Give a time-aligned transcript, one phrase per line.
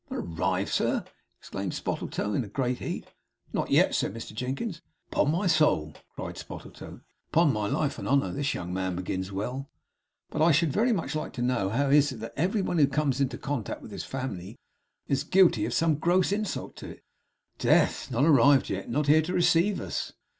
[0.09, 1.05] 'Not arrived, sir!'
[1.39, 3.11] exclaimed Spottletoe, in a great heat.
[3.53, 4.81] 'Not yet,' said Mr Jinkins.
[5.11, 7.01] 'Upon my soul!' cried Spottletoe.
[7.01, 7.45] 'He begins well!
[7.45, 9.69] Upon my life and honour this young man begins well!
[10.31, 12.87] But I should very much like to know how it is that every one who
[12.87, 14.57] comes into contact with this family
[15.07, 17.03] is guilty of some gross insult to it.
[17.59, 18.09] Death!
[18.09, 18.89] Not arrived yet.
[18.89, 20.13] Not here to receive us!